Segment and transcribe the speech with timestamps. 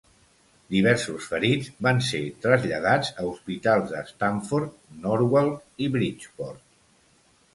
[0.75, 4.73] Diversos ferits van ser traslladats a hospitals de Stamford,
[5.05, 6.65] Norwalk i Bridgeport.